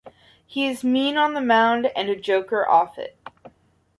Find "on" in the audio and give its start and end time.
1.15-1.35